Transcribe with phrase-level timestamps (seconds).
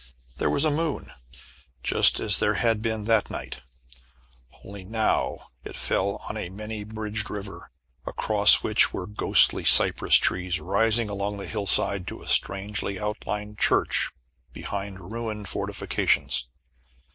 [0.37, 1.11] There was a moon
[1.83, 3.61] just as there had been that night,
[4.65, 7.69] only now it fell on a many bridged river
[8.07, 14.09] across which were ghostly cypress trees, rising along the hillside to a strangely outlined church
[14.53, 16.47] behind ruined fortifications.